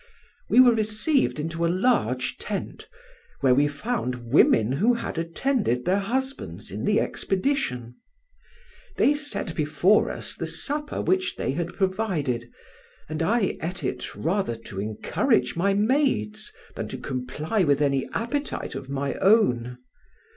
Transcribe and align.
"We 0.49 0.59
were 0.59 0.73
received 0.73 1.39
into 1.39 1.63
a 1.63 1.69
large 1.69 2.37
tent, 2.39 2.87
where 3.41 3.53
we 3.53 3.67
found 3.67 4.31
women 4.31 4.71
who 4.71 4.95
had 4.95 5.19
attended 5.19 5.85
their 5.85 5.99
husbands 5.99 6.71
in 6.71 6.85
the 6.85 6.99
expedition. 6.99 7.97
They 8.97 9.13
set 9.13 9.53
before 9.53 10.09
us 10.09 10.33
the 10.35 10.47
supper 10.47 11.03
which 11.03 11.35
they 11.35 11.51
had 11.51 11.75
provided, 11.75 12.51
and 13.09 13.21
I 13.21 13.59
ate 13.61 13.83
it 13.83 14.15
rather 14.15 14.55
to 14.71 14.81
encourage 14.81 15.55
my 15.55 15.75
maids 15.75 16.51
than 16.75 16.87
to 16.87 16.97
comply 16.97 17.63
with 17.63 17.79
any 17.79 18.09
appetite 18.11 18.73
of 18.73 18.89
my 18.89 19.13
own. 19.19 19.77